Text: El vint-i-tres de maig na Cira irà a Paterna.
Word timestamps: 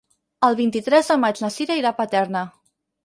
El 0.47 0.55
vint-i-tres 0.59 1.11
de 1.13 1.17
maig 1.25 1.41
na 1.45 1.53
Cira 1.59 1.77
irà 1.83 1.93
a 1.95 1.99
Paterna. 2.03 2.43